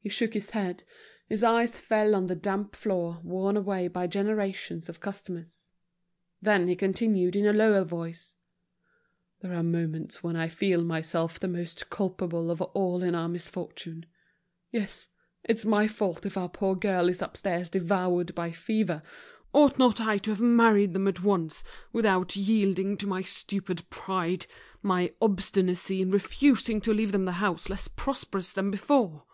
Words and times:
He 0.00 0.08
shook 0.08 0.34
his 0.34 0.50
head, 0.50 0.84
his 1.28 1.42
eyes 1.42 1.80
fell 1.80 2.14
on 2.14 2.26
the 2.26 2.36
damp 2.36 2.76
floor 2.76 3.20
worn 3.24 3.56
away 3.56 3.88
by 3.88 4.06
generations 4.06 4.88
of 4.88 5.00
customers. 5.00 5.70
Then 6.40 6.68
he 6.68 6.76
continued 6.76 7.34
in 7.34 7.44
a 7.46 7.52
lower 7.52 7.82
voice, 7.82 8.36
"There 9.40 9.52
are 9.52 9.64
moments 9.64 10.22
when 10.22 10.36
I 10.36 10.46
feel 10.46 10.84
myself 10.84 11.40
the 11.40 11.48
most 11.48 11.90
culpable 11.90 12.48
of 12.48 12.62
all 12.62 13.02
in 13.02 13.16
our 13.16 13.28
misfortune. 13.28 14.06
Yes, 14.70 15.08
it's 15.42 15.64
my 15.64 15.88
fault 15.88 16.24
if 16.24 16.36
our 16.36 16.48
poor 16.48 16.76
girl 16.76 17.08
is 17.08 17.20
upstairs 17.20 17.68
devoured 17.68 18.36
by 18.36 18.52
fever. 18.52 19.02
Ought 19.52 19.78
not 19.80 20.00
I 20.00 20.18
to 20.18 20.30
have 20.30 20.40
married 20.40 20.92
them 20.92 21.08
at 21.08 21.24
once, 21.24 21.64
without 21.92 22.36
yielding 22.36 22.96
to 22.98 23.08
my 23.08 23.22
stupid 23.22 23.90
pride, 23.90 24.46
my 24.80 25.12
obstinacy 25.20 26.00
in 26.00 26.12
refusing 26.12 26.80
to 26.82 26.94
leave 26.94 27.10
them 27.10 27.24
the 27.24 27.32
house 27.32 27.68
less 27.68 27.88
prosperous 27.88 28.52
than 28.52 28.70
before? 28.70 29.24